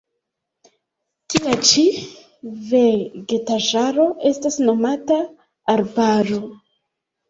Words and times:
Tia 1.33 1.57
ĉi 1.73 1.83
vegetaĵaro 2.73 4.09
estas 4.33 4.61
nomata 4.67 5.23
arbaro. 5.79 6.47